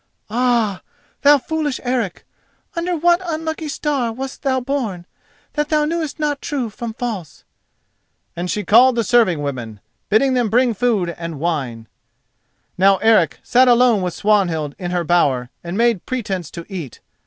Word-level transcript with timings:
Ah! 0.31 0.81
thou 1.21 1.37
foolish 1.37 1.79
Eric, 1.83 2.25
under 2.75 2.95
what 2.97 3.21
unlucky 3.23 3.67
star 3.67 4.11
wast 4.11 4.41
thou 4.41 4.59
born 4.59 5.05
that 5.53 5.69
thou 5.69 5.85
knewest 5.85 6.19
not 6.19 6.41
true 6.41 6.71
from 6.71 6.95
false?" 6.95 7.43
and 8.35 8.49
she 8.49 8.65
called 8.65 8.95
the 8.95 9.03
serving 9.03 9.43
women, 9.43 9.79
bidding 10.09 10.33
them 10.33 10.49
bring 10.49 10.73
food 10.73 11.11
and 11.19 11.39
wine. 11.39 11.87
Now 12.79 12.97
Eric 12.97 13.41
sat 13.43 13.67
alone 13.67 14.01
with 14.01 14.15
Swanhild 14.15 14.73
in 14.79 14.89
her 14.89 15.03
bower 15.03 15.51
and 15.63 15.77
made 15.77 16.07
pretence 16.07 16.49
to 16.49 16.65
eat. 16.67 16.99